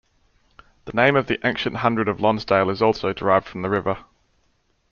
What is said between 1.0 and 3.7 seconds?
of the ancient hundred of Lonsdale is also derived from the